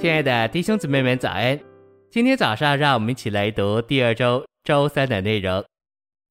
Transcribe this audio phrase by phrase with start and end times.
[0.00, 1.60] 亲爱的弟兄姊妹们，早安！
[2.10, 5.62] 今天早上，让我们一起来读第二周周三的内容。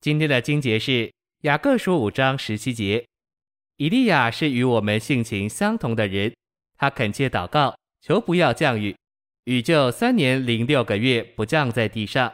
[0.01, 3.05] 今天的经节是雅各书五章十七节。
[3.77, 6.33] 以利亚是与我们性情相同的人，
[6.77, 8.95] 他恳切祷告，求不要降雨，
[9.43, 12.33] 雨就三年零六个月不降在地上。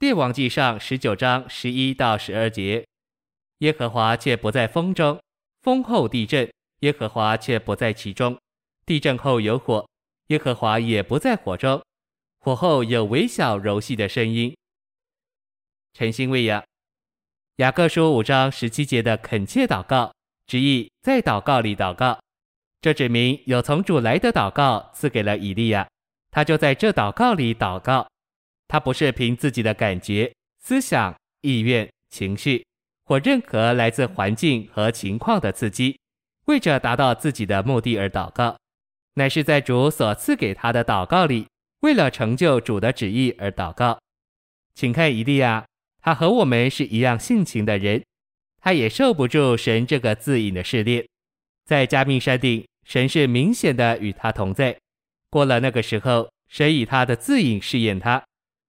[0.00, 2.84] 列王记上十九章十一到十二节。
[3.60, 5.18] 耶和华却不在风中，
[5.62, 8.36] 风后地震，耶和华却不在其中。
[8.84, 9.88] 地震后有火。
[10.28, 11.82] 耶和华也不在火中，
[12.40, 14.56] 火后有微小柔细的声音。
[15.92, 16.64] 晨星喂养，
[17.56, 20.14] 雅各书五章十七节的恳切祷告，
[20.46, 22.18] 直译在祷告里祷告。
[22.80, 25.86] 这指明有从主来的祷告赐给了以利亚，
[26.30, 28.06] 他就在这祷告里祷告。
[28.66, 32.66] 他不是凭自己的感觉、思想、意愿、情绪，
[33.04, 35.98] 或任何来自环境和情况的刺激，
[36.46, 38.56] 为着达到自己的目的而祷告。
[39.14, 41.46] 乃是在主所赐给他的祷告里，
[41.80, 43.98] 为了成就主的旨意而祷告。
[44.74, 45.64] 请看以利亚，
[46.02, 48.04] 他和我们是一样性情的人，
[48.60, 51.06] 他也受不住神这个自隐的试炼。
[51.64, 54.76] 在迦密山顶，神是明显的与他同在。
[55.30, 58.24] 过了那个时候，神以他的自隐试验他，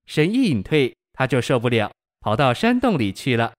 [0.06, 3.54] 神一隐退，他就受不了，跑到山洞里去了。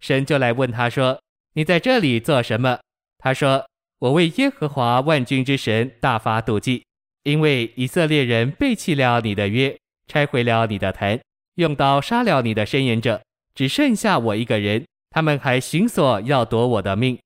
[0.00, 1.20] 神就来问他说
[1.54, 2.80] ：“你在这里做什么？”
[3.18, 3.64] 他说。
[3.98, 6.84] 我为耶和华万军之神大发妒忌，
[7.22, 11.18] 因为以色列人背弃了你的约，拆毁了你的坛，
[11.54, 13.22] 用刀杀了你的申言者，
[13.54, 17.18] 只剩下我一个人，他们还寻索要夺我的命。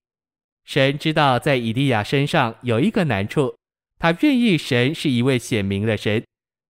[0.65, 3.57] 神知道在以利亚身上有一个难处，
[3.99, 6.25] 他愿意神是一位显明的神，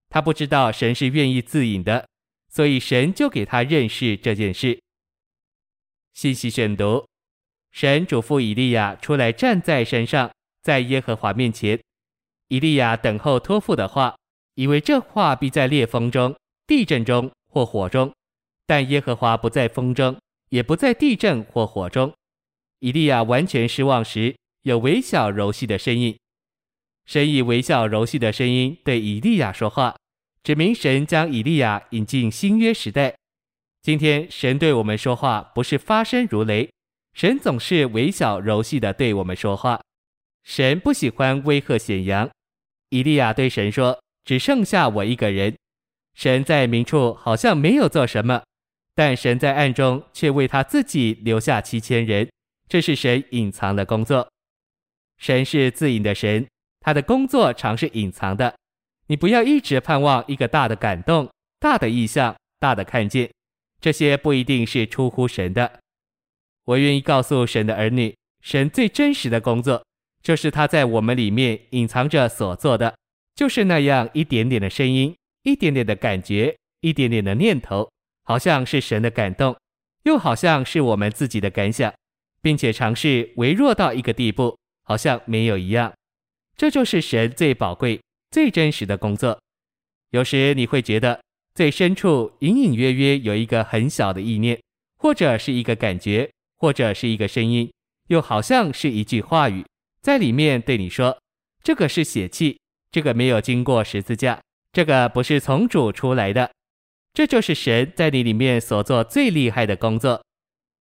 [0.08, 2.08] 他不知道神是愿意自隐的，
[2.48, 4.80] 所以神就给他认识这件事。
[6.14, 7.09] 细细选读。
[7.72, 10.30] 神嘱咐以利亚出来站在山上，
[10.62, 11.78] 在耶和华面前。
[12.48, 14.16] 以利亚等候托付的话，
[14.54, 16.34] 以为这话必在烈风中、
[16.66, 18.12] 地震中或火中，
[18.66, 20.16] 但耶和华不在风中，
[20.48, 22.12] 也不在地震或火中。
[22.80, 26.16] 以利亚完全失望时，有微小柔细的声音。
[27.06, 29.96] 神以微小柔细的声音对以利亚说话，
[30.42, 33.14] 指明神将以利亚引进新约时代。
[33.82, 36.68] 今天神对我们说话，不是发声如雷。
[37.12, 39.80] 神总是微小柔细地对我们说话，
[40.44, 42.30] 神不喜欢威吓显扬。
[42.88, 45.54] 以利亚对神说：“只剩下我一个人。”
[46.14, 48.42] 神在明处好像没有做什么，
[48.94, 52.28] 但神在暗中却为他自己留下七千人，
[52.68, 54.28] 这是神隐藏的工作。
[55.18, 56.46] 神是自隐的神，
[56.80, 58.54] 他的工作常是隐藏的。
[59.06, 61.28] 你不要一直盼望一个大的感动、
[61.58, 63.30] 大的异象、大的看见，
[63.80, 65.80] 这些不一定是出乎神的。
[66.64, 69.84] 我愿意告诉神的儿女，神最真实的工作，
[70.22, 72.94] 就是他在我们里面隐藏着所做的，
[73.34, 77.90] 就是那样一点点的声音，一点点的感觉，一点点的念头，
[78.24, 79.56] 好像是神的感动，
[80.04, 81.92] 又好像是我们自己的感想，
[82.42, 85.92] 并且尝试微弱到一个地步，好像没有一样。
[86.56, 88.00] 这就是神最宝贵、
[88.30, 89.40] 最真实的工作。
[90.10, 91.20] 有时你会觉得，
[91.54, 94.60] 最深处隐隐约约有一个很小的意念，
[94.98, 96.30] 或者是一个感觉。
[96.60, 97.72] 或者是一个声音，
[98.08, 99.64] 又好像是一句话语，
[100.02, 101.18] 在里面对你说
[101.64, 102.60] ：“这个是血气，
[102.92, 104.38] 这个没有经过十字架，
[104.70, 106.50] 这个不是从主出来的。”
[107.14, 110.22] 这就是神在你里面所做最厉害的工作。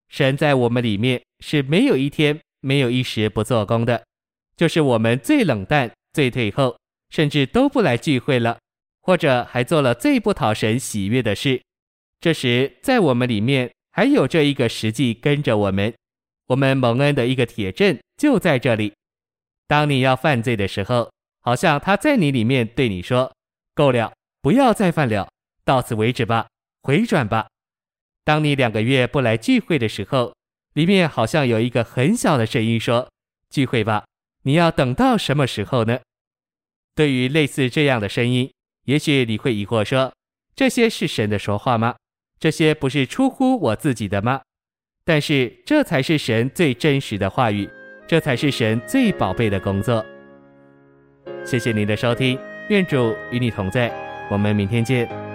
[0.10, 4.04] 神在我们里面是没有一天、没有一时不做工的，
[4.58, 6.78] 就是我们最冷淡、最退后，
[7.10, 8.60] 甚至都不来聚会了，
[9.02, 11.62] 或者还做了最不讨神喜悦的事。
[12.20, 13.72] 这时在我们里面。
[13.92, 15.94] 还有这一个实际跟着我们，
[16.48, 18.94] 我们蒙恩的一个铁证就在这里。
[19.68, 21.12] 当你要犯罪的时候，
[21.42, 23.32] 好像他在你里面对你说
[23.76, 25.30] ：“够了，不要再犯了，
[25.64, 26.48] 到此为止吧，
[26.82, 27.48] 回转吧。”
[28.24, 30.36] 当你两个月不来聚会的时候，
[30.74, 33.10] 里面好像有一个很小的声音说
[33.50, 34.06] ：“聚会吧，
[34.44, 36.00] 你要等到什么时候呢？”
[36.96, 38.52] 对于类似这样的声音，
[38.86, 40.14] 也许你会疑惑说
[40.56, 41.96] ：“这些是神的说话吗？”
[42.40, 44.42] 这些不是出乎我自己的吗？
[45.04, 47.70] 但是这才是神最真实的话语，
[48.08, 50.06] 这才是神最宝贝的工作。
[51.44, 52.40] 谢谢您的收听，
[52.70, 53.92] 愿主与你同在，
[54.30, 55.29] 我们明天见。